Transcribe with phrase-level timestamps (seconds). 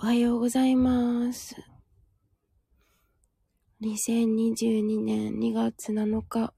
[0.00, 1.56] おはようございます。
[3.82, 6.54] 2022年2月7日、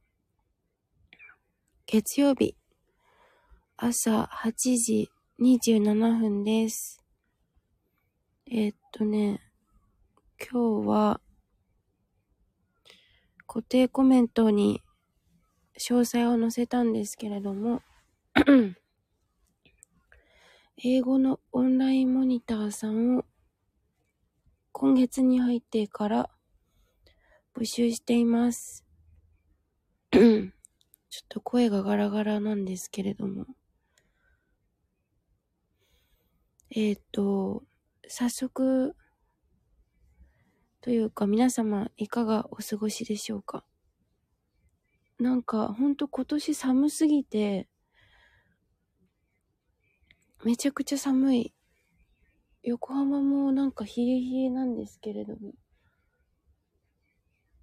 [1.86, 2.54] 月曜日、
[3.78, 7.02] 朝8時27分です。
[8.44, 9.40] えっとね、
[10.38, 11.22] 今日は、
[13.46, 14.82] 固定コメントに
[15.78, 17.80] 詳細を載せたんですけれども、
[20.82, 23.26] 英語のオンラインモニターさんを
[24.72, 26.30] 今月に入ってから
[27.54, 28.86] 募集しています。
[30.10, 30.50] ちょっ
[31.28, 33.44] と声がガラガラなんですけれども。
[36.70, 37.62] えっ、と、
[38.08, 38.96] 早速、
[40.80, 43.64] というか皆様いかがお過ごしでしょうか？
[45.18, 47.68] なんかほんと今年寒すぎて、
[50.42, 51.54] めちゃくちゃ寒い。
[52.62, 55.52] 横浜もなんか冷え冷えなんですけれども。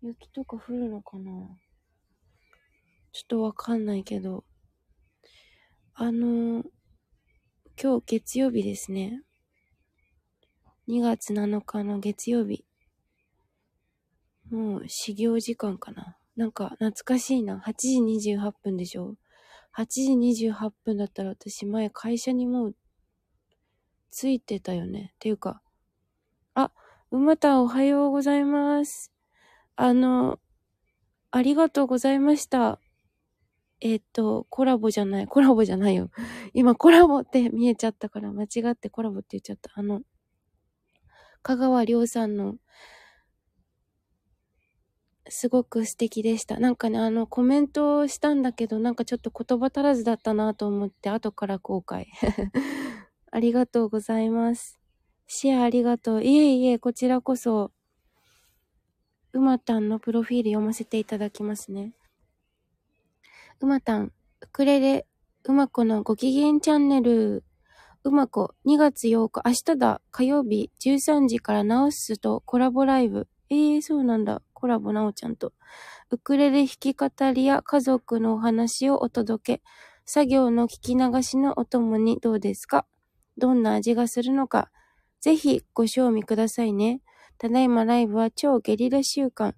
[0.03, 1.31] 雪とか降るのかな
[3.11, 4.43] ちょっとわかんないけど。
[5.95, 6.63] あの
[7.81, 9.23] 今日月曜日ですね。
[10.87, 12.63] 2月7日の月曜日。
[14.51, 16.15] もう始業時間かな。
[16.35, 17.57] なんか懐かしいな。
[17.57, 19.15] 8時28分でしょ
[19.77, 22.75] ?8 時28分だったら私前会社にもう
[24.11, 25.11] ついてたよね。
[25.15, 25.61] っていうか、
[26.55, 26.71] あ、
[27.11, 29.13] 馬たおはようございます。
[29.75, 30.39] あの、
[31.29, 32.79] ありがとうございました。
[33.79, 36.09] えっ、と、コラボじゃない、コラボじゃないよ。
[36.53, 39.71] 今コラボって見えちゃったから間違ってコラボって言っちゃった。
[39.75, 40.01] あの、
[41.43, 42.55] 香川亮さんの、
[45.29, 46.59] すごく素敵でした。
[46.59, 52.05] なんかね、あの、コメントをしたんだけど、なんかちょっと言葉足らずだったなと思って、後から後悔。
[53.31, 54.79] ありがとうございます。
[55.27, 56.23] シェアありがとう。
[56.23, 57.71] いえいえ、こちらこそ、
[59.33, 61.93] うまたんのプロフィール読ませていただきますね。
[63.59, 64.05] うまたん、
[64.41, 65.05] ウクレレ、
[65.43, 67.43] うまこのご機嫌チャンネル、
[68.03, 73.27] うまこ、2月8日、明日だ、火曜日、13時からナオスとコラボライブ。
[73.49, 74.41] ええー、そうなんだ。
[74.53, 75.53] コラボなおちゃんと。
[76.09, 79.63] ウクレレ弾き語りや家族のお話をお届け。
[80.05, 82.85] 作業の聞き流しのお供にどうですか？
[83.37, 84.71] どんな味がするのか？
[85.21, 87.01] ぜひご賞味くださいね。
[87.37, 89.55] ただいまライブは超ゲリラ週間。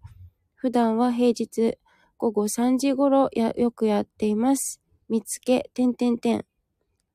[0.56, 1.78] 普段は平日
[2.18, 4.82] 午後3時頃やよくやっています。
[5.08, 6.46] 見つけ、てんてんてん。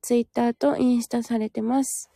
[0.00, 2.10] ツイッターとインスタされてます。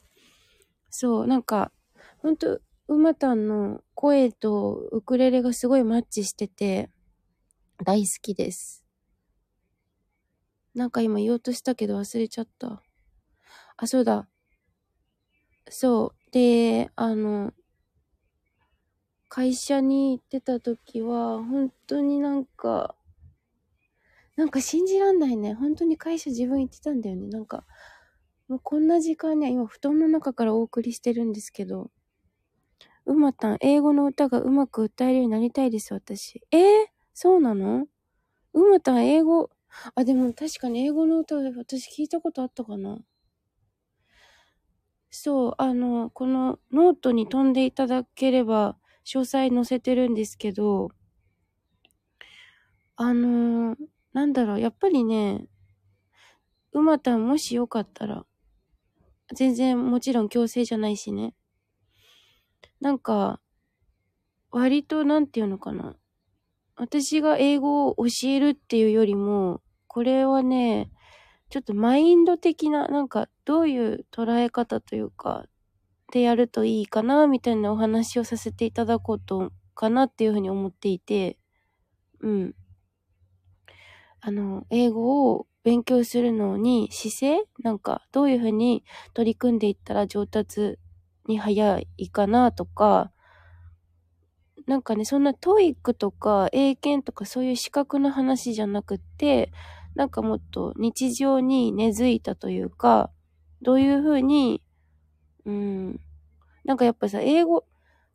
[0.91, 1.71] そう、なんか、
[2.19, 6.91] ほんと、うまたんの声とウクレレがすごいマッチしてて、
[7.85, 8.85] 大好きです。
[10.75, 12.83] なんか今言おうとしたけど忘れちゃった。
[13.77, 14.29] あ、そうだ。
[15.71, 16.31] そう。
[16.33, 17.53] で、あの、
[19.29, 22.95] 会社に行ってた時は、本当になんか、
[24.37, 25.55] なんか信じらんないね。
[25.55, 27.29] 本当に会社自分行ってたんだよね。
[27.29, 27.65] なんか、
[28.49, 31.91] もうこんな時間には今布団の中からお送りしてるんですけど、
[33.09, 36.43] うまたん、英語の歌がうまく歌えるようになりたいです、私。
[36.53, 37.89] えー、そうなの？
[38.55, 39.51] うまたん、英語、
[39.97, 42.99] あ、でも確かに英語の歌私聞いたことあったかな
[45.11, 50.91] そう、あの、このノートに飛んでいただければ、詳細載せてるんですけど、
[52.97, 53.79] あのー、
[54.13, 55.47] なんだろう、やっぱりね、
[56.73, 58.25] うまたんもしよかったら、
[59.35, 61.35] 全然もちろん強制じゃないしね。
[62.81, 63.41] なんか、
[64.51, 65.97] 割となんていうのかな。
[66.77, 70.91] 私が英語を教えるっていうよりも、これはね、
[71.51, 75.47] ちょっとマインド的な、なんかどういう捉え方というか、
[76.13, 81.39] でやるといいかな、みたいなお話をさせていただこうと、かなっていうふうに思っていて、
[82.21, 82.55] うん。
[84.21, 90.79] あの、英語を勉強するのに姿勢なんか、どういうふうに取り組んでいったら上達
[91.29, 93.13] に早いかなとか、
[94.67, 99.53] なんかね、そんな TOEIC とか英検とかそういう資格の話じゃなくって、
[99.95, 103.11] なんかもっと日常に根付いたというか、
[103.63, 104.63] どういうふうに、
[105.45, 106.01] うん、
[106.65, 107.65] なんかやっぱさ、英語、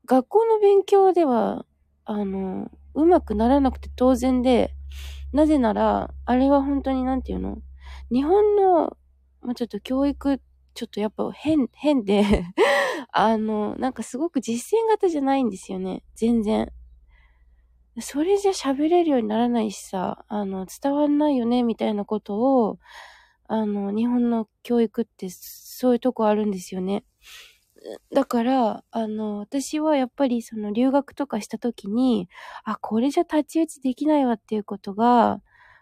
[0.05, 1.65] 学校の勉強では、
[2.05, 4.75] あの、うまくならなくて当然で、
[5.31, 7.57] なぜなら、あれは本当になんていうの？
[8.11, 8.95] 日本の、
[9.41, 10.39] まあ、ちょっと教育、
[10.73, 12.23] ちょっとやっぱ変、 変で
[13.11, 16.03] あの、なんかすごく実践型じゃないんですよね。
[16.15, 16.71] 全然。
[17.99, 22.79] それじゃ喋れるようにならないしさ、あの、伝わんないよね、みたいなことを、
[23.47, 27.03] あの、日本の教育ってそういうとこあるんですよね。
[28.13, 32.29] だから、あの、私はやっぱりその留学とかした時に、
[32.63, 35.41] あ、これじゃ太刀打ちできないわっていうことが、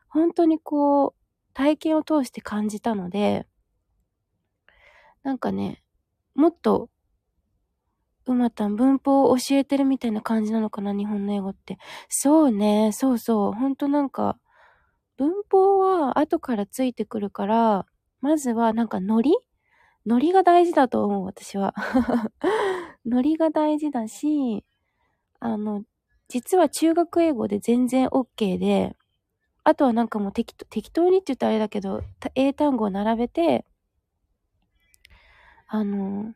[0.10, 1.14] 本当にこう、
[1.54, 3.46] 体験を通して感じたので、
[5.24, 5.84] なんかね、
[6.36, 6.90] もっと、
[8.26, 11.78] うまたん文法を教えてるみたいな感じなのかな、日本の英語って。
[12.10, 14.38] そうね、そうそう、ほんとなんか、
[15.18, 17.86] 文法は後からついてくるから、
[18.22, 19.34] まずはなんかノリ？
[20.08, 21.74] ノリが大事だと思う、私は。
[23.06, 24.66] ノリが大事だし、
[25.40, 25.84] あの、
[26.30, 28.96] 実は中学英語で全然 OK で、
[29.64, 32.02] あとはなんかもう適当適当にって言ったらあれだけど、
[32.36, 33.66] 英単語を並べて、
[35.74, 36.34] あの、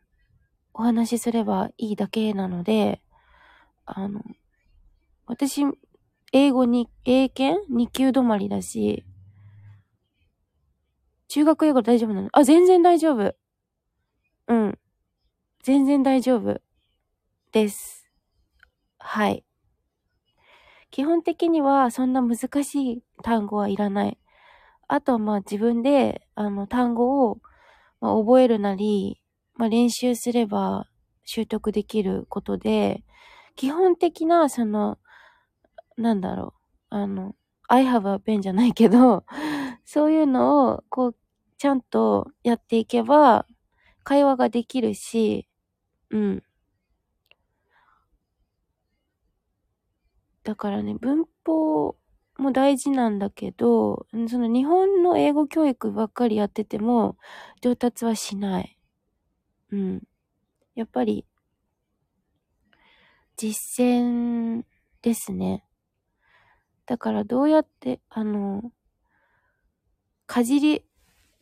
[0.74, 3.02] お話しすればいいだけなので、
[3.86, 4.22] あの、
[5.26, 5.62] 私、
[6.32, 9.04] 英語に、英検 ?2 級止まりだし、
[11.28, 12.28] 中学英語大丈夫なの？
[12.32, 13.34] あ、全然大丈夫。
[14.48, 14.78] うん。
[15.62, 16.60] 全然大丈夫
[17.52, 18.08] です。
[18.98, 19.44] はい。
[20.92, 24.18] 基本的にはそんな難しい単語はいらない。
[24.88, 27.40] あとはまあ自分であの単語を、
[28.00, 29.20] ま、覚えるなり、
[29.56, 30.86] まあ、練習すれば
[31.24, 33.04] 習得できることで、
[33.56, 34.98] 基本的なその、
[35.96, 36.54] なんだろ
[36.90, 37.34] う、あの、
[37.68, 39.24] I have a pen じゃないけど、
[39.84, 41.16] そういうのをこう、
[41.58, 43.46] ちゃんとやっていけば、
[44.04, 45.48] 会話ができるし、
[46.10, 46.44] うん。
[50.44, 51.96] だからね、文法
[52.38, 57.16] も大事なんだけど、その日本の英語教育ばっかりやってても
[57.60, 58.75] 上達はしない。
[59.70, 60.02] うん。
[60.74, 61.26] やっぱり、
[63.36, 64.64] 実践
[65.02, 65.64] ですね。
[66.86, 68.72] だからどうやって、あの、
[70.26, 70.84] かじり、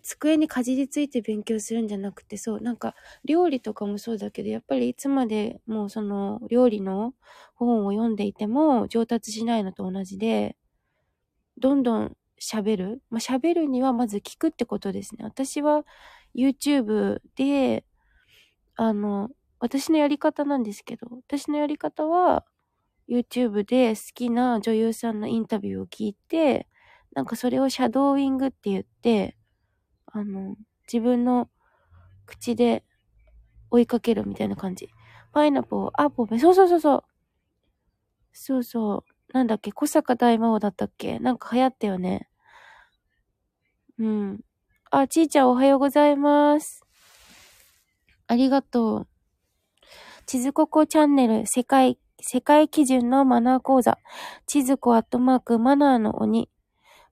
[0.02, 2.94] 机にかじりついて勉強するんじゃなくて、そう、なんか、
[3.24, 7.14] 料理とかもそうだけど、やっぱりいつまでもうその料理の
[7.54, 10.56] 本を読んでいても上達しないのと同じで、
[11.58, 13.02] どんどん喋る。
[13.10, 15.24] まあ、喋るにはまず聞くってことですね。
[15.24, 15.84] 私は
[16.36, 17.84] YouTube で、
[18.76, 19.30] あの、
[19.60, 22.44] 私のやり方なんですけど、私のやり方は
[23.08, 26.68] YouTube で好きな女優さんのインタビューを聞いて、
[27.14, 29.36] なんかそれをシャドーイングって言って、
[30.06, 30.56] あの、
[30.92, 31.50] 自分の
[32.26, 32.84] 口で
[33.70, 34.90] 追いかけるみたいな感じ。
[35.32, 37.04] パイナポー、アポメ、そうそうそうそう。
[38.32, 39.32] そうそう。
[39.32, 41.18] なんだっけ、小坂大魔王だったっけ？
[41.20, 42.28] なんか流行ったよね。
[43.98, 44.40] うん。
[44.90, 46.83] あ、ちーちゃんおはようございます。
[48.26, 49.06] ありがとう。
[50.26, 53.98] 地図ココチャンネル世界、世界基準のマナー講座。
[54.46, 56.48] 地図コアットマークマナーの鬼。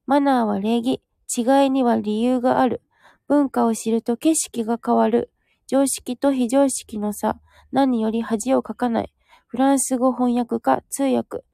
[0.06, 1.02] マナーは礼儀。
[1.36, 2.82] 違いには理由がある。
[3.28, 5.30] 文化を知ると景色が変わる。
[5.66, 7.38] 常識と非常識の差。
[7.70, 9.12] 何より恥をかかない。
[9.46, 11.44] フランス語翻訳家、通訳。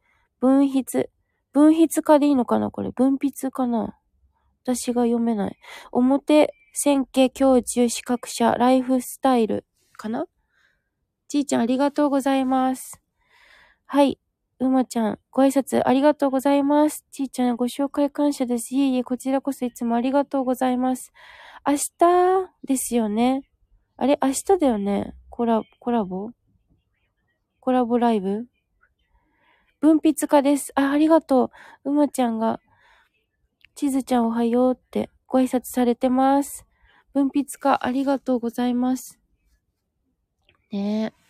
[0.41, 1.11] 文筆。
[1.53, 2.71] 文筆家でいいのかな？
[2.71, 2.91] これ。
[2.93, 3.97] 文筆かな？
[4.65, 5.57] 私が読めない。
[5.91, 9.65] 表、線形、教授、資格者、ライフスタイル。
[9.97, 10.27] かな？
[11.29, 13.01] ちーちゃんありがとうございます。
[13.87, 14.19] はい。
[14.61, 17.05] うまちゃん、ご挨拶ありがとうございます。
[17.13, 18.75] ちーちゃん、ご紹介感謝です。
[18.75, 21.13] いえいえ、こちらこそいつもありがとうございます。
[21.67, 23.43] 明日ですよね？
[23.97, 24.19] あれ？
[24.23, 25.15] 明日だよね？
[25.31, 26.31] コラ、コラボ？
[27.61, 28.47] コラボライブ？
[29.81, 30.73] 文筆家です。
[30.75, 31.53] あ、ありがと
[31.85, 31.91] う。
[31.91, 32.61] うまちゃんが、
[33.77, 36.67] ちずちゃんおはようってご挨拶されてます。
[37.15, 39.19] 文筆家ありがとうございます。
[40.71, 41.29] ねえ。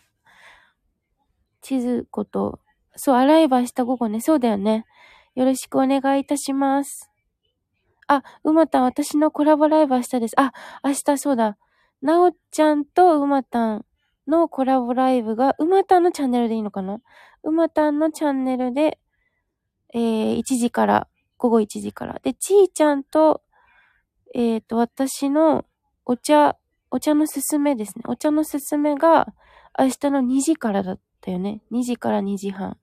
[1.61, 2.59] 地図こと、
[2.95, 4.21] そう、洗えば明日午後ね。
[4.21, 4.85] そうだよね。
[5.35, 7.09] よろしくお願いいたします。
[8.07, 10.39] あ、うまたん、私のコラボライブ明日です。
[10.39, 10.51] あ、
[10.83, 11.57] 明日そうだ。
[12.01, 13.85] なおちゃんとうまたん
[14.27, 16.99] のコラボライブが、うまたんのチャンネルでいいのかな？
[17.43, 18.99] うまたんのチャンネルで、
[19.93, 21.07] えー、1時から、
[21.37, 22.19] 午後1時から。
[22.23, 23.43] で、ちーちゃんと、
[24.33, 25.65] えっ、と、私の
[26.09, 26.57] お茶、
[26.89, 28.03] お茶のすすめですね。
[28.07, 29.27] お茶のすすめが
[29.77, 31.61] 明日の2時からだったよね。
[31.69, 32.79] 2時から2時半。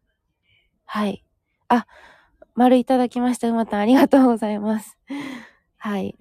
[0.84, 1.24] はい。
[1.66, 1.88] あ、
[2.54, 3.48] 丸いただきました。
[3.48, 4.96] うまたんありがとうございます。
[5.76, 6.16] はい。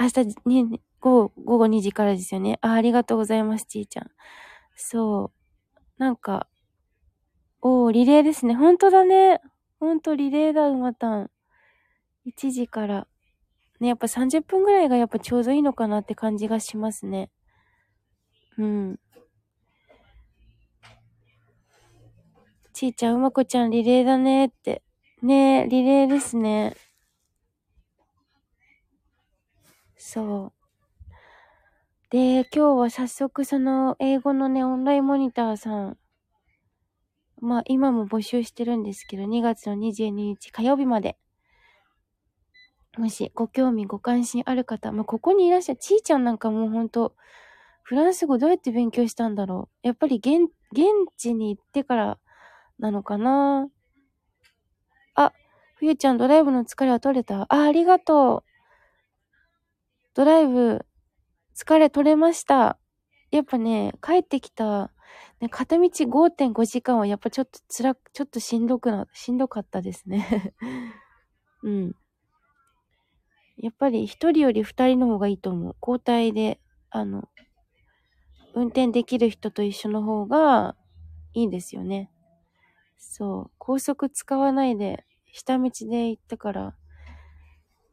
[0.00, 2.58] 明日に、午後、午後2時からですよね。
[2.62, 4.10] あ、ありがとうございます、ちーちゃん。
[4.74, 5.32] そ
[5.76, 5.80] う。
[5.98, 6.48] なんか、
[7.60, 8.54] おー、リレーですね。
[8.54, 9.42] ほんとだね。
[9.80, 11.30] ほんとリレーだ、うまたん。
[12.24, 13.06] 1時から。
[13.80, 17.30] ね、やっぱ30分ぐらいがやっぱちょうどいいのかなって感じがしますね。
[18.58, 19.00] うん。
[22.72, 24.82] ちーちゃん、うまこちゃん、リレーだねって。
[25.22, 26.76] ねリレーですね。
[29.96, 30.64] そう。
[32.10, 35.98] で、今日は早速その英語のね、オンラインモニターさん、
[37.40, 41.16] まあ今も募集してるんですけど、2月の22日火曜日まで。
[42.96, 47.14] もしご興味ご関心ある方、まあここにいらっしゃる、ちーちゃんなんかもうほんと、
[47.82, 49.86] フランス語どうやって勉強したんだろう。
[49.86, 50.84] やっぱり現、現
[51.16, 52.18] 地に行ってから
[52.78, 53.68] なのかな
[55.14, 55.32] あ、
[55.74, 58.44] ふゆちゃんドライブの疲れは取れたあ、ありがとう。
[60.14, 60.86] ドライブ、
[61.56, 62.78] 疲れ取れました。
[63.30, 64.92] やっぱね、帰ってきた、
[65.40, 70.54] ね、片道5.5時間はやっぱちょっと辛く、ちょっとしんどくな、しんどかったですね。
[71.62, 71.96] うん。
[73.56, 75.76] やっぱり一人より二人の方がいいと思う。
[75.80, 77.28] 交代で、あの、
[78.54, 80.76] 運転できる人と一緒の方が
[81.32, 82.10] いいですよね。
[82.96, 83.50] そう。
[83.58, 86.76] 高速使わないで、下道で行ったから、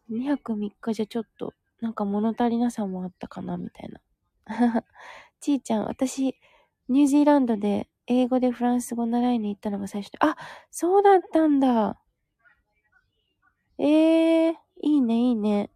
[0.09, 4.01] 2泊3日じゃちょっと、なんか物足りなさもあったかな、みたいな。
[5.39, 6.35] ちーちゃん、私、
[6.89, 10.35] ニュージーランドで英語でフランス語習いに行ったのが最初で、あ、
[10.69, 11.99] そうだったんだ。
[13.77, 15.69] ええー、いいね、いいね。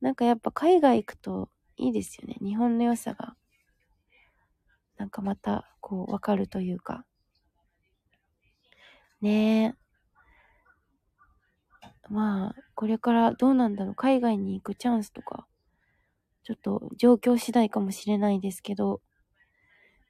[0.00, 2.36] なんかやっぱ海外行くといいですよね。
[2.40, 3.36] 日本の良さが。
[4.96, 7.04] なんかまた、こう、わかるというか。
[9.20, 9.84] ねえ。
[12.08, 13.94] まあ、これからどうなんだろう。
[13.94, 15.46] 海外に行くチャンスとか、
[16.42, 19.00] ちょっと状況次第かもしれないですけど、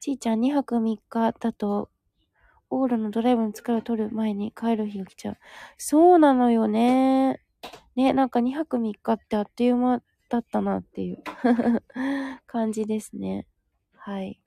[0.00, 1.90] ちーちゃん2泊3日だと、
[2.68, 5.38] オールのドライブの疲れを取る前に帰る日が来ちゃう。
[5.78, 7.43] そうなのよね。
[7.97, 11.23] ね、なんか2泊3日ってあっという間だったなっていう
[12.47, 13.47] 感じですね。
[13.97, 14.40] はい。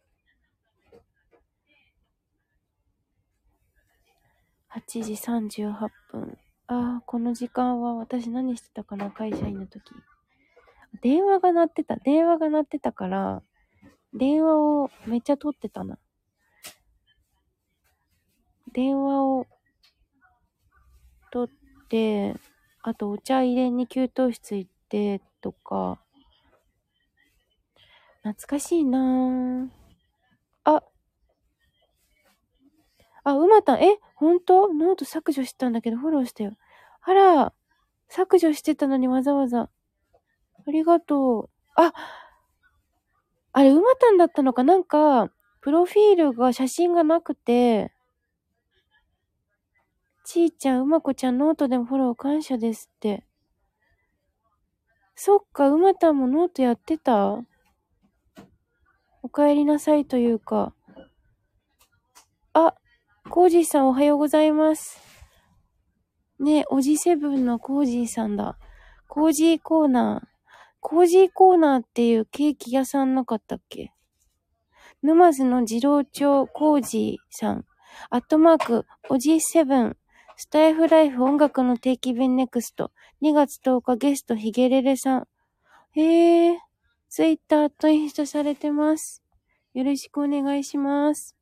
[4.70, 6.38] 8時38分。
[6.68, 9.94] ああ、この時間は私何してたかな、会社員の時。
[11.02, 11.96] 電話が鳴ってた。
[11.96, 13.42] 電話が鳴ってたから、
[14.14, 15.98] 電話をめっちゃ取ってたな。
[18.74, 19.48] 電話を
[21.32, 22.36] 取って、
[22.82, 26.00] あとお茶入れに給湯室行ってとか、
[28.24, 29.70] 懐かしいなぁ。
[30.66, 30.84] あ、
[33.24, 36.54] あ、うまたん、え、ほんとノート削除したんだけどフォローしたよ。
[37.02, 37.54] あら、
[38.10, 39.70] 削除してたのにわざわざ。
[40.68, 41.50] ありがとう。
[41.76, 41.94] あ、
[43.54, 45.32] あれ、うまたんだったのかなんか、
[45.62, 47.92] プロフィールが写真がなくて、
[50.30, 53.24] ちーちゃん、うまこちゃん、ノートでもフォロー感謝ですって。
[55.16, 57.40] そっか、うまたんもノートやってた？
[59.24, 60.74] お帰りなさいというか。
[62.52, 62.74] あ、
[63.30, 65.00] コージーさんおはようございます。
[66.40, 68.58] ねえおじセブンのコージーさんだ。
[69.08, 70.28] コージーコーナー。
[70.82, 73.94] コージーコーナーっていうケーキ屋さんなかったっけ？
[75.02, 77.66] 沼津の次郎長コージーさん。
[78.10, 79.98] アットマーク、おじセブン。
[80.40, 82.92] スタエフライブ音楽の定期便 next。
[83.24, 85.28] 2月10日ゲストヒゲレレさん。
[85.94, 86.60] へえ、
[87.10, 89.24] ツイッターとインスタされてます。
[89.74, 91.36] よろしくお願いします。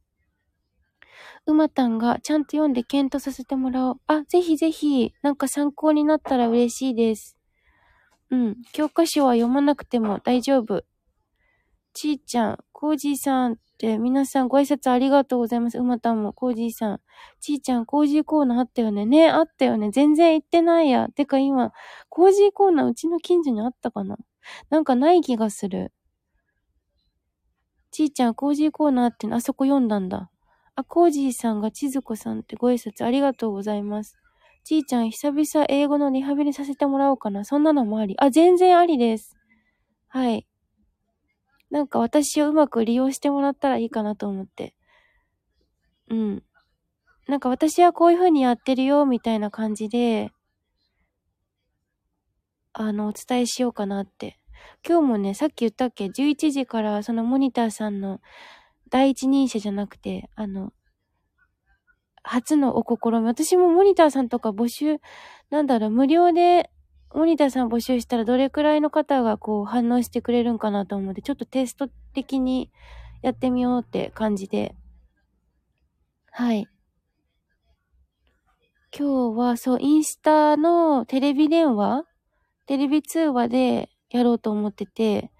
[1.46, 3.96] うまたんがちゃんと読んで検討させてもらおう。
[4.08, 7.36] あ、ぜひぜひ、なんか参考になったら嬉しいです。
[8.30, 8.56] うん。
[8.72, 10.86] 教科書は読まなくても大丈夫。
[11.92, 15.80] ちーちゃん、コージーさんって皆さんご挨拶ありがとうございます。
[15.80, 17.02] うまたも、コージーさん。
[17.42, 19.08] ちーちゃん、コージーコーナーあったよね。
[19.08, 19.90] ねあったよね。
[19.90, 21.08] 全然行ってないや。
[21.10, 21.72] てか今、
[22.10, 24.20] コージーコーナーうちの近所にあったかな
[24.70, 25.94] なんかない気がする。
[27.90, 30.30] ちーちゃん、コージーコーナーってあそこ読んだんだ。
[30.76, 34.16] あ、コージーさんが千鶴子さんってご挨拶ありがとうございます。
[34.64, 37.46] ちーちゃん、久々英語のリハビリさせてもらおうかな。
[37.46, 38.14] そんなのもあり。
[38.20, 39.36] あ、全然ありです。
[40.08, 40.46] はい。
[41.70, 44.76] なんか私をうまく利用してもらったらいいかなと思って。
[46.10, 46.44] うん。
[47.28, 50.32] なんか私はこういう風にやってるよ、みたいな感じで、
[52.74, 54.38] あの、お伝えしようかなって。
[54.88, 58.20] 今日もね、さっき言ったっけ ?11 時からそのモニターさんの
[58.90, 60.72] 第一人者じゃなくて、あの、
[62.24, 63.26] 初のお試み。
[63.26, 64.98] 私もモニターさんとか募集、
[65.50, 66.70] なんだろう、無料で
[67.16, 72.72] モニターさん募集したらどれくらいの方がこう反応してくれるんかなと思って、ちょっとテスト的に
[73.22, 74.76] やってみようって感じで。
[76.30, 76.68] はい。
[78.98, 82.04] 今日はそう、インスタのテレビ電話？
[82.66, 85.32] テレビ通話でやろうと思ってて、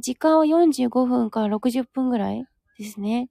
[0.00, 2.44] 時間は45分から60分ぐらい
[2.78, 3.30] ですね。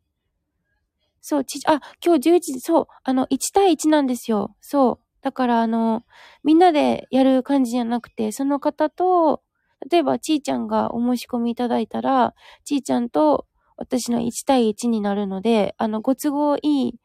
[1.21, 4.55] そう、ち、あ、今日11時、そう、あの、1対1なんですよ。
[4.59, 5.10] そう。
[5.21, 6.03] だから、あの、
[6.43, 9.41] みんなでやる感じじゃなくて、その方と、
[9.89, 13.47] 例えば、ちーちゃんがお申し込みいただいたら、ちーちゃんと
[13.77, 16.99] 私の1対1になるので、あの、ご都合いい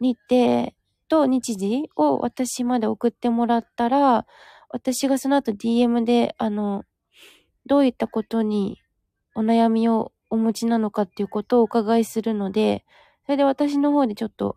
[0.00, 0.72] 日程
[1.08, 4.26] と日時を私まで送ってもらったら、
[4.68, 6.84] 私がその後 DM で、あの、
[7.66, 8.80] どういったことに
[9.34, 12.84] お悩みをお持ちなのかっていうことをお伺いするので、
[13.26, 14.56] それで私の方でちょっと、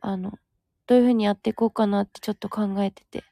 [0.00, 0.32] あの、
[0.86, 3.24] どういうふうにやっていこうかなってちょっと考えてて。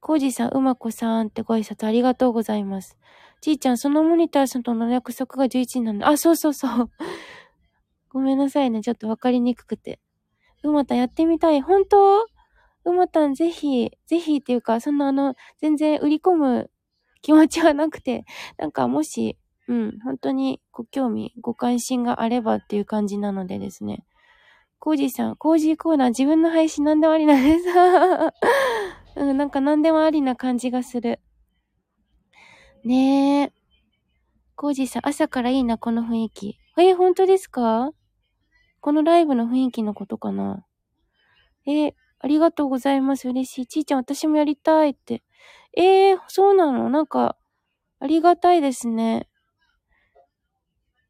[0.00, 2.98] コージさん、うまこさんってご挨拶ありがとうございます。
[3.40, 6.90] ちーちゃん、そのモニターさんとの約束が11時なんで、あ、そうそうそう。
[8.10, 8.80] ごめんなさいね。
[8.82, 10.00] ちょっとわかりにくくて。
[10.62, 11.60] うまたんやってみたい。
[11.60, 12.26] 本当？
[12.84, 16.70] うまたんぜひ、ぜひっていうか、そんなあの、全然売り込む
[17.22, 18.26] 気持ちはなくて、
[18.58, 24.04] なんかもし、うん、本当にご興味、ご関心があればっていう感じなのでですね。
[24.84, 27.64] コージーさん、コージーコーナー自分の配信何でもありなんです。
[29.16, 31.20] うん、なんか何でもありな感じがする。
[32.84, 33.52] ねえ。
[34.54, 36.58] コージーさん、朝からいいな、この雰囲気。
[36.76, 37.92] え本当ですか？
[38.82, 40.66] このライブの雰囲気のことかな？
[41.66, 43.26] えありがとうございます。
[43.26, 43.66] 嬉しい。
[43.66, 45.22] ちーちゃん、私もやりたいって。
[45.74, 46.90] えー、そうなの？
[46.90, 47.38] なんか、
[48.00, 49.30] ありがたいですね。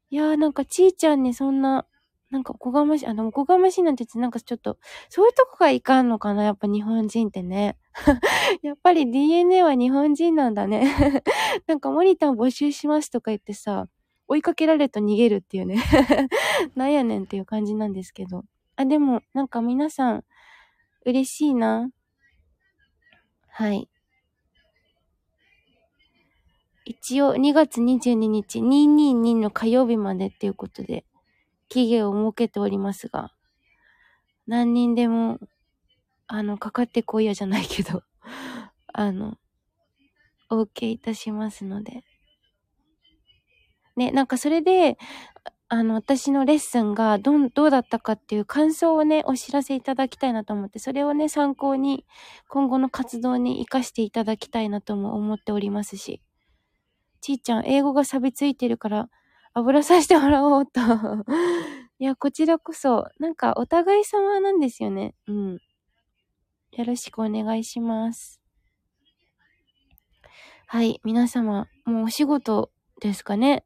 [0.09, 1.85] いやーなんかちーちゃんにそんな、
[2.35, 4.77] なんかおこがましい、あの、おこがましいなんて言ってなんかちょっと、
[5.07, 7.77] そういうとこがいかんのかなやっぱ日本人ってね。
[8.61, 10.83] やっぱり DNA は日本人なんだね。
[11.65, 13.87] なんかモニター募集しますとか言ってさ、
[14.27, 15.77] 追いかけられると逃げるっていうね。
[16.75, 18.43] なんやねんっていう感じなんですけど。
[18.75, 20.25] あ、でも、なんか皆さん、
[21.05, 21.89] 嬉しいな。
[23.47, 23.87] はい。
[26.83, 31.05] 一応2月22日222の火曜日までっていうことで
[31.69, 33.31] 期限を設けておりますが、
[34.47, 35.39] 何人でも、
[36.27, 38.03] あの、かかってこいやじゃないけど、
[38.93, 39.37] あの、
[40.49, 42.03] お受けいたしますので。
[43.95, 44.97] ね、なんかそれで、
[45.67, 52.05] あの、私のレッスンがどん、どうだったかっていう感想をね、お知らせいただきたいなと思って、それをね、参考に、
[52.47, 56.21] 今後の活動に活かしていただきたいなとも思っておりますし。
[57.21, 59.09] ちーちゃん、英語が錆びついてるから、
[59.57, 60.81] 油さしてもらおうと。
[61.97, 65.15] いや、こちらこそ、なんかお互い様なんですよね。
[65.27, 65.53] うん。
[66.73, 68.41] よろしくお願いします。
[70.67, 73.63] はい、皆様、もうお仕事ですかね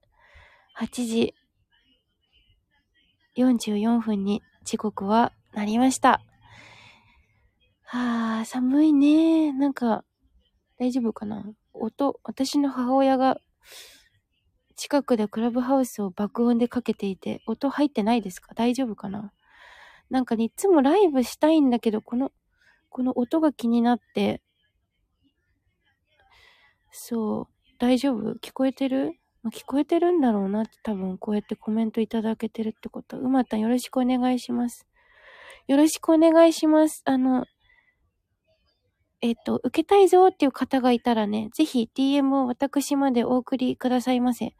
[0.78, 1.34] ？8時
[3.36, 6.21] 44分に時刻はなりました。
[7.82, 9.54] はあ、寒いね。
[9.54, 10.06] なんか、
[10.78, 11.43] 大丈夫かな？
[11.73, 13.41] 音、私の母親が
[14.80, 18.54] 近くでクラブハウスを爆音でかけていて、音入ってないですか？
[18.56, 19.34] 大丈夫かな？
[20.10, 22.32] なんかね、いつもライブしたいんだけど、この、
[22.89, 24.42] この音が気になって、
[26.92, 28.36] そう、大丈夫？
[28.36, 33.20] 聞こえてる、まあ、聞こえてるんだろうなって多分こうやってコメントいただけてるってこと。
[33.20, 34.88] うまたんよろしくお願いします。
[35.68, 37.02] よろしくお願いします。
[37.04, 37.46] あの、
[39.22, 44.56] えっ、と、受けたいぞっていう方がいたらね、ぜひ DM を私までお送りくださいませ。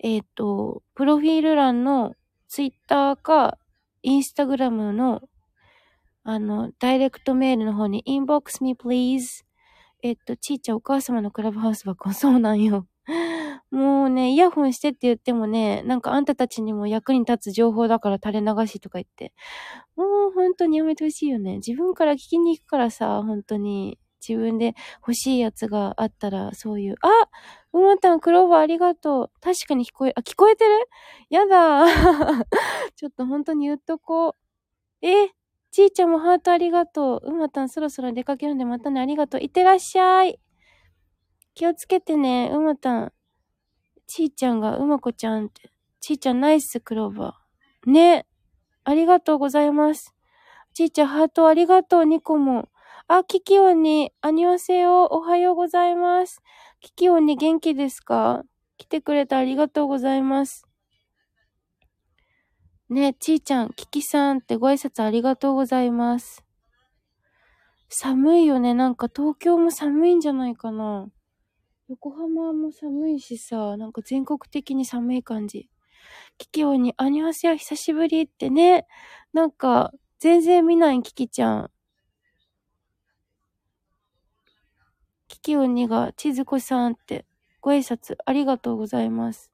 [0.00, 2.14] えっ、と、プロフィール欄の
[2.48, 3.58] Twitter か
[4.04, 5.22] Instagram の
[6.24, 9.44] あの、ダイレクトメールの方に inbox me please
[10.02, 12.86] えっと、ちいちゃんお母様のクラブハウス箱、そうなんよ。
[13.70, 19.32] もうね、イヤホンしてって言ってもね、なんかあんたたちにも役に立つ情報だから垂れ流しとか言って。
[19.96, 21.56] もう本当にやめてほしいよね。
[21.56, 23.98] 自分から聞きに行くからさ、本当に。
[24.26, 27.08] 自分で欲しいやつがあったら、そういう、あ
[27.72, 29.30] うまたん、クローバーありがとう。
[29.40, 30.70] 確かに聞こえ、あ、聞こえてる？
[31.30, 31.84] やだ
[32.96, 34.30] ちょっと本当に言っとこ
[35.02, 35.06] う。
[35.06, 35.30] え
[35.72, 37.30] ちーちゃんもハートありがとう。
[37.30, 39.42] うまたん、そろそろ出かけるんでまたね、ありがとう。
[39.42, 40.40] いってらっしゃい。
[41.56, 43.12] 気をつけてね、うまたん。
[44.08, 45.70] ちーちゃんがうまこちゃんって。
[46.00, 47.90] ちーちゃんナイスクローバー。
[47.90, 48.26] ね。
[48.82, 50.14] ありがとうございます。
[50.74, 52.68] ちーちゃんハートありがとう、ニコも。
[53.06, 56.42] あ、キキオンに、アニョセヨ、おはようございます。
[56.80, 58.44] キキオンに元気ですか？
[58.78, 60.66] 来てくれてありがとうございます。
[62.88, 66.44] ね、ちーちゃん、キキさんってご挨拶ありがとうございます。
[67.90, 68.72] 寒いよね。
[68.72, 71.08] なんか東京も寒いんじゃないかな。
[71.88, 75.70] 横浜も寒いしさ、なんか全国的に寒い感じ。
[76.36, 78.86] キキオに、アニュアセヨ久しぶりってね、
[79.32, 81.70] なんか、全然見ないキキちゃん。
[85.28, 87.24] キキオニが、千鶴子さんって、
[87.62, 89.50] ご挨拶ありがとうございます。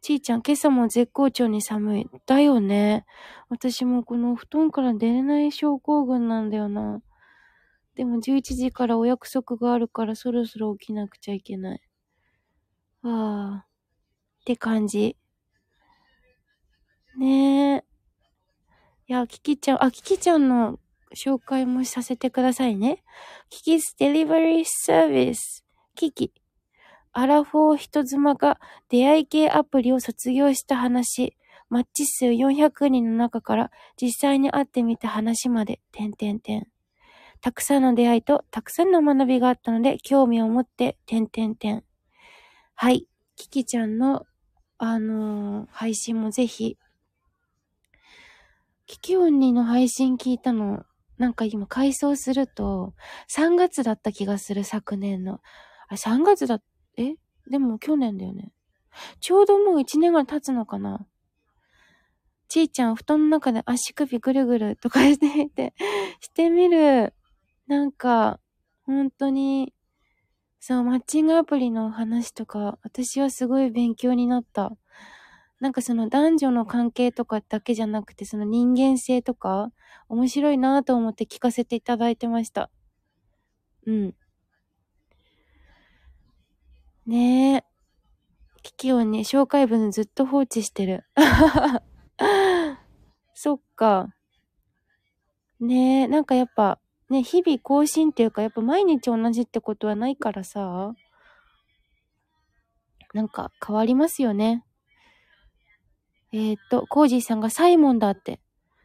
[0.00, 2.10] ちーちゃん、今朝も絶好調に寒い。
[2.24, 3.04] だよね。
[3.50, 7.02] 私もこの布団から出れない症候群なんだよな。
[7.94, 11.80] でも11時からお約束があるからそろそろ起きなくちゃいけない。
[13.02, 13.66] ああ。
[13.66, 15.16] って感じ。
[17.16, 17.84] ねえ。
[19.06, 20.78] いや、キキちゃん、あ、キキちゃんの
[21.14, 23.02] 紹介もさせてくださいね。
[23.48, 25.64] キキスデリバリーサービス。
[25.94, 26.32] キキ。
[27.12, 31.36] アラフォー人妻が出会い系アプリを卒業した話。
[31.70, 36.66] マッチ数400人の中から実際に会ってみた話まで、点点点。
[37.44, 41.84] たくさんの出会いとたくさんの学びがあったので、興味を持って、点点点。
[42.74, 43.06] はい。
[43.36, 44.24] キキちゃんの、
[44.78, 46.78] あのー、配信もぜひ。
[48.86, 50.86] キキオンニの配信聞いたの、
[51.18, 52.94] なんか今回想すると、
[53.30, 55.42] 3月だった気がする、昨年の。
[55.90, 56.62] あ、3月だ、
[56.96, 57.16] え？
[57.50, 58.52] でも去年だよね。
[59.20, 61.06] ちょうどもう1年ぐらい経つのかな
[62.48, 65.74] ちーちゃん、布団の中で足首ぐるぐるとかしてみて、
[66.20, 67.12] してみる。
[67.66, 68.40] なんか、
[68.84, 69.72] 本当に、
[70.60, 74.72] そう、マッチングアプリの話とか、私はすごい勉強になった。
[75.60, 79.72] なんかその男女の関係とかだけじゃなくて、その人間性とか、
[80.08, 82.70] 面白いなと思って聞かせていただいてました。
[83.86, 84.14] うん。
[87.06, 87.64] ねえ。
[88.62, 91.04] キキをね、紹介文ずっと放置してる。
[93.34, 94.14] そっか。
[95.60, 96.78] ねえ、なんかやっぱ、
[97.14, 100.92] ね、日々更新っていうか、やっぱ毎日同じってことはないからさ、
[103.14, 104.64] なんか変わりますよね。
[106.32, 108.40] えー、っと、コージーさんがサイモンだって。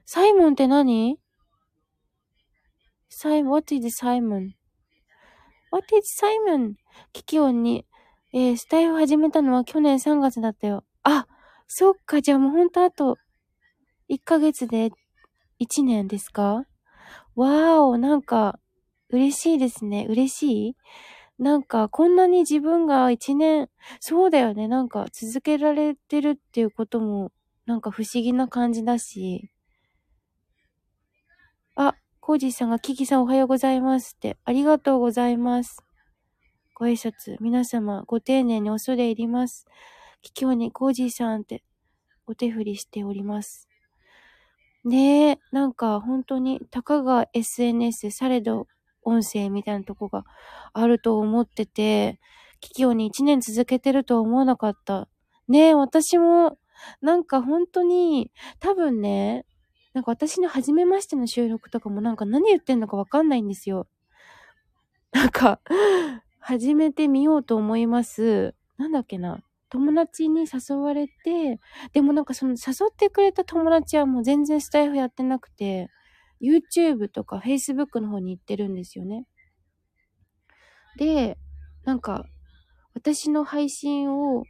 [0.05, 1.17] サイモンって何？
[3.09, 4.51] サイ、what is Simon?
[5.71, 6.75] What is Simon?
[7.11, 7.87] キキオンに、
[8.31, 10.83] えー、スタイル始めたのは去年3月だったよ。
[11.01, 11.25] あ、
[11.67, 13.17] そっか、じゃあもうほんとあと、
[14.11, 14.91] 1ヶ月で
[15.59, 16.65] 1年ですか？
[17.35, 18.59] わーお、なんか、
[19.09, 20.05] 嬉しいですね。
[20.09, 20.75] 嬉しい？
[21.37, 24.67] なんか、こんなに自分が1年、そうだよね。
[24.67, 27.31] なんか、続けられてるっていうことも、
[27.65, 29.49] なんか不思議な感じだし。
[31.75, 34.37] あ、コージーさんがキキさんおはようございますって。
[34.43, 35.81] ありがとうございます。
[36.75, 39.65] ご挨拶、皆様、ご丁寧に恐れ入ります。
[40.39, 41.63] 今日にコージーさんって
[42.27, 43.68] お手振りしております。
[44.85, 48.67] ねえ、なんか本当に、たかが SNS されど
[49.03, 50.23] 音声みたいなとこが
[50.73, 52.19] あると思ってて、
[52.61, 55.09] キキオに1年続けてるとは思わなかった。
[55.49, 56.57] ねえ、私も、
[57.01, 59.45] なんか本当に、多分ね、
[59.93, 63.87] なんか私の初めましての収録とかもなんか何言ってんのかわかんないんですよ。
[65.11, 65.59] なんか、
[66.39, 68.53] 始めてみようと思います。
[68.77, 69.39] なんだっけな。
[69.69, 71.59] 友達に誘われて、
[71.93, 75.89] でもなんかその誘ってくれた友達はもう全然スタイフやってなくて、
[76.41, 79.25] YouTube とか Facebook の方に行ってるんですよね。
[80.97, 81.37] で、
[81.85, 82.25] なんか、
[82.93, 84.43] 私の配信を、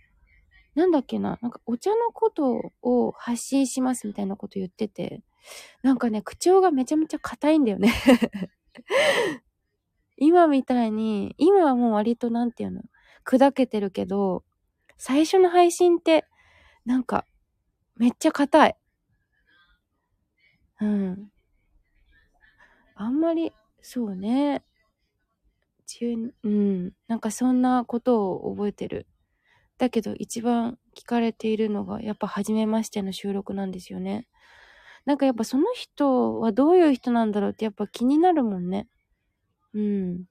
[0.75, 5.23] なんだっけな、なんかお茶のことを発信しますみたいなこと言ってて、
[5.83, 7.93] なんかね、口調がめちゃめちゃ硬いんだよね
[10.17, 12.81] 今みたいに、今はもう割となんていうの、
[13.25, 14.43] 砕けてるけど、
[14.99, 16.25] 最初の配信って、
[16.85, 17.25] なんか、
[17.95, 18.77] めっちゃ硬い。
[20.81, 21.31] うん。
[22.95, 24.61] あんまり、そうね。
[25.85, 26.91] 中、うん。
[27.07, 29.07] なんかそんなことを覚えてる。
[29.77, 34.27] だけど一番聞かれているのが、やっぱ初めましての収録なんですよね。
[35.05, 38.89] なんかやっぱその人はどういう人なんだろうってやっぱ気になるもんね。
[39.73, 40.25] うん。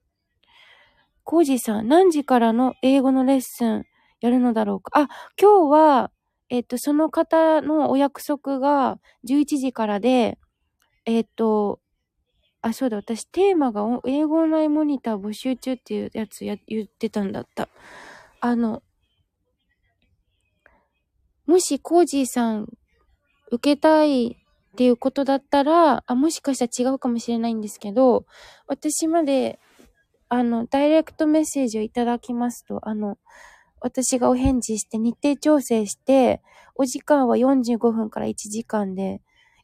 [1.25, 3.87] コージさん、何時からの英語のレッスン
[4.21, 4.91] やるのだろうか。
[4.95, 5.09] あ、
[5.41, 6.11] 今日は、
[6.51, 10.39] えっと、その方のお約束が11時からで、
[11.05, 11.81] えっと、
[12.61, 17.69] あ、そうだ、私テーマが英語オンラインモニター募集中っていうやつや言ってたんだった。
[18.41, 18.83] あの、
[21.47, 22.69] もしコージーさん
[23.51, 24.37] 受けたい
[24.73, 28.27] っていうことだったら、あ、もしかしたら違うかもしれないんですけど、
[28.67, 29.59] 私まで、
[30.29, 33.19] あの、ダイレクトメッセージをいただきますと、あの、
[33.81, 36.43] 私がお返事して日程調整して、
[36.75, 39.21] お時間は45分から1時間で、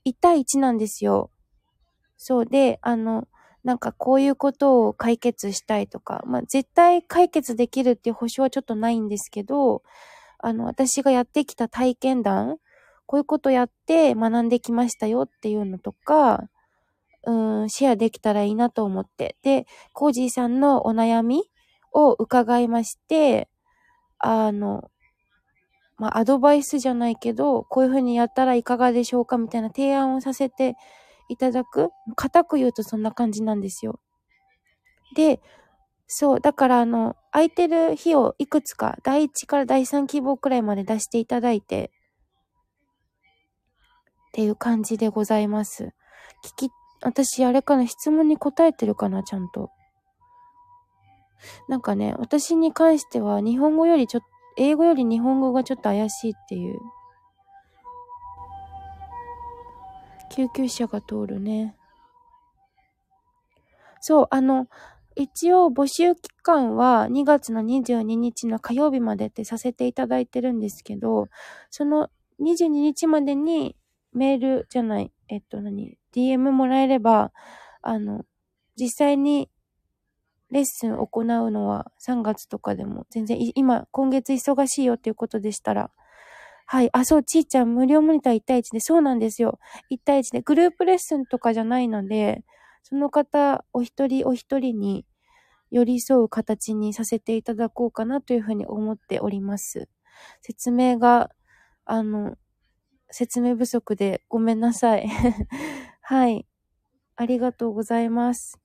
[0.07, 1.31] 1対1なんですよ。
[2.17, 3.27] そうで、あの、
[3.65, 9.83] なんかこういうことを解決したいとか、まあ絶対解決できるっていう保証はちょっとないんですけど、
[10.39, 12.59] あの、私がやってきた体験談、
[13.07, 16.49] こういうことやって学んできましたよっていうのとか、
[17.27, 19.37] うん、シェアできたらいいなと思って。
[19.43, 21.45] で、コージーさんのお悩み
[21.93, 23.49] を伺いまして、
[24.27, 24.91] あの、
[25.97, 30.77] まあ、アドバイスじゃないけど、こういうふうにやったらいかがでしょうかみたいな提案をさせて
[31.29, 31.91] いただく。
[32.17, 34.01] 固く言うとそんな感じなんですよ。
[35.15, 35.41] で、
[36.07, 41.91] そう、だからあの、空いてる日をいくつか、第1から第3希望くらいまで出していただいて、
[44.29, 45.95] っていう感じでございます。
[46.59, 46.71] 聞き、
[47.03, 49.71] 私、あれかな、質問に答えてるかな、ちゃんと。
[51.69, 56.79] なんかね、私に関しては、日本語よりちょっと、英語より日本語がちょっと怪しいっていう。
[60.31, 61.77] 救急車が通るね。
[64.01, 64.69] そう、あの、
[65.17, 71.29] 一応募集期間は2月の22日の火曜日までってさせていただいてるんですけど、
[71.71, 73.77] その22日までに
[74.13, 77.33] メールじゃない、えっと何、DM もらえれば、
[77.83, 78.25] あの、
[78.77, 79.49] 実際に
[80.55, 85.91] レッスン行うのは3月とかでも全然、今、今月忙しいよっていうことでしたら、
[86.67, 86.91] はい。
[86.95, 89.59] あ、そう、ちーちゃん無料モニター1対1で、そうなんですよ。
[89.91, 92.45] 1対1で、グループレッスンとかじゃないので、
[92.85, 95.07] その方、お一人お一人に
[95.73, 99.89] 寄り添う形にさせていただこうかなというふうに思っております。
[100.43, 101.31] 説明が、
[101.87, 102.37] あの、
[103.11, 105.09] 説明不足でごめんなさい。
[106.03, 106.47] はい。
[107.17, 108.59] ありがとうございます。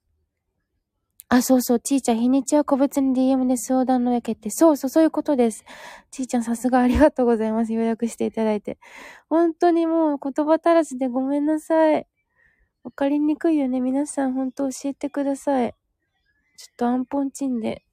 [1.31, 4.49] あ、そうそう、ちーちゃん、日にちは個別に DM で相談のやけって。
[4.49, 5.63] そうそう、そういうことです。
[6.09, 7.73] ちーちゃん、さすがありがとうございます。
[7.73, 8.79] 予約していただいて。
[9.29, 12.07] 本当にもう言葉足らずでごめんなさい。
[12.83, 13.79] わかりにくいよね。
[13.79, 15.75] 皆さん、本当教えてください。
[16.57, 17.83] ちょっとアンポンチンで。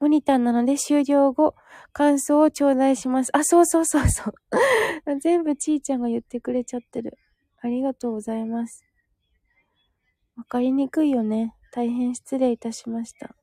[0.00, 1.54] モニターなので終了後、
[1.92, 3.30] 感想を頂戴します。
[3.36, 4.34] あ、そうそうそうそう。
[5.20, 7.18] 全部ちーちゃんが言ってくれちゃってる。
[7.60, 8.87] ありがとうございます。
[10.38, 11.52] わかりにくいよね。
[11.72, 13.34] 大変失礼いたしました。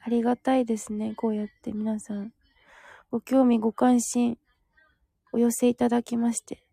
[0.00, 1.14] ありがたいですね。
[1.14, 2.32] こうやって皆さん、
[3.12, 4.38] ご興味、ご関心、
[5.32, 6.64] お寄せいただきまして。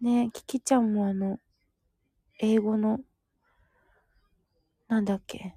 [0.00, 1.38] ねキキちゃんもあの、
[2.38, 3.00] 英語の、
[4.86, 5.56] なんだっけ。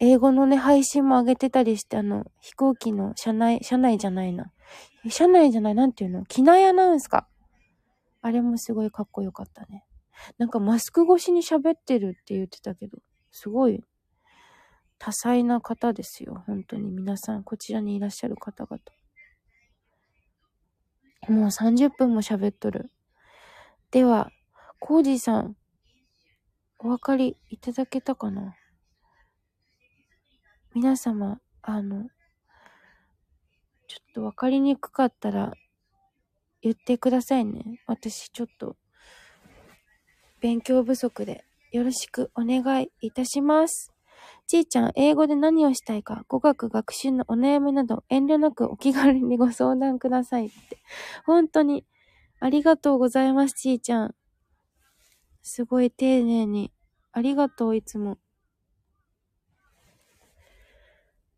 [0.00, 4.50] 英語のね、配信も上げてたりして、あの、飛行機の車内、車内じゃないな。
[5.08, 6.24] 車内じゃない、なんていうの？
[6.24, 7.28] 機内アナウンスか。
[8.22, 9.84] あれもすごいかっこよかったね。
[10.38, 12.98] なんかマスク越しに喋ってるって言ってたけど、
[13.30, 13.82] すごい
[14.98, 16.44] 多彩な方ですよ。
[16.46, 18.80] 本当に皆さん、こちらにいらっしゃる方々。
[21.28, 22.90] もう30分も喋っとる。
[23.90, 24.30] では、
[24.78, 25.56] コージーさん、
[26.78, 28.54] お分かりいただけたかな？
[30.74, 32.08] 皆様、あの、
[33.86, 35.52] ちょっと分かりにくかったら
[36.62, 37.82] 言ってくださいね。
[37.86, 38.76] 私ちょっと
[40.40, 43.92] 勉強不足でよろしくお願いいたします。
[44.46, 50.78] ちーちゃん、英語で何をしたいか、語学学習のお悩みなど遠慮なくお気軽にご相談くださいって。
[51.24, 51.84] 本当に、
[52.40, 54.14] ありがとうございます、ちーちゃん。
[55.42, 56.72] すごい丁寧に。
[57.12, 58.18] ありがとう、いつも。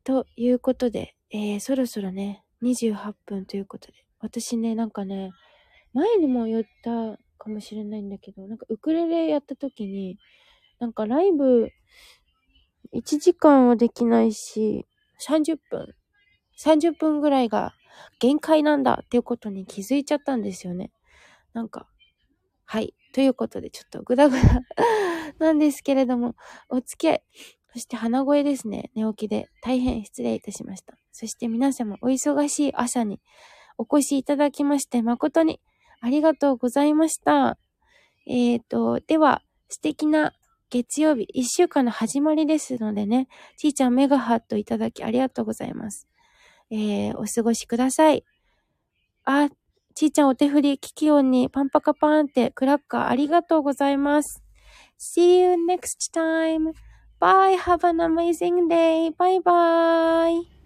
[0.04, 3.94] ということで、えー、そろそろね、28分ということで。
[4.20, 5.32] 私ね、なんかね、
[5.92, 10.16] 前にも言ったかもしれないんだけど、なんかウクレレやった時に、
[10.78, 11.70] なんかライブ、
[12.94, 14.86] 1時間はできないし、
[15.26, 15.94] 30分、
[16.62, 17.74] 30分ぐらいが
[18.20, 20.92] 限界なんだっていうことに気づいちゃったんですよね。
[21.52, 21.88] なんか、
[22.64, 22.94] はい。
[23.12, 24.60] ということで、ちょっとグダグダ
[25.38, 26.36] なんですけれども、
[26.68, 27.22] お付き合い、
[27.72, 28.90] そして鼻声ですね。
[28.94, 30.94] 寝起きで大変失礼いたしました。
[31.10, 33.20] そして皆様お忙しい朝に
[33.78, 35.60] お越しいただきまして誠に
[36.02, 37.56] ありがとうございました。
[38.26, 40.32] えっ、ー、と、では、素敵な
[40.68, 46.08] 月曜日、一週間の始まりですのでね、ちーちゃんメガハットいただきありがとうございます。
[46.70, 48.24] えー、お過ごしください。
[49.24, 49.48] あ、
[49.94, 54.42] ちーちゃんお手振り、キキ音にパンパカパーンってクラッカーありがとうございます。
[54.98, 56.72] See you next time.
[57.20, 57.56] Bye.
[57.56, 59.12] Have an amazing day.
[59.16, 60.61] Bye bye.